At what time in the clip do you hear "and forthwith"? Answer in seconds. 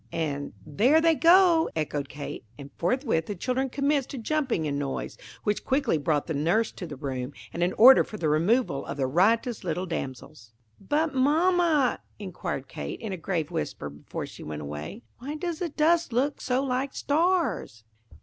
2.57-3.27